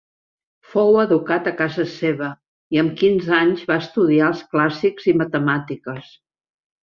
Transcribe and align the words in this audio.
Fou 0.69 0.95
educat 1.01 1.49
a 1.49 1.53
casa 1.59 1.85
seva, 1.91 2.29
i 2.77 2.81
amb 2.83 2.95
quinze 3.03 3.35
anys 3.41 3.61
va 3.73 3.77
estudiar 3.83 4.31
els 4.31 4.41
clàssics 4.55 5.07
i 5.13 5.17
matemàtiques. 5.23 6.11